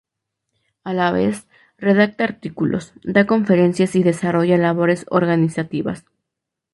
A 0.83 0.93
la 0.93 1.11
vez, 1.15 1.35
redacta 1.87 2.23
artículos, 2.23 2.93
da 3.03 3.27
conferencias 3.27 3.95
y 3.95 4.01
desarrolla 4.01 4.57
labores 4.57 5.05
organizativas. 5.11 6.07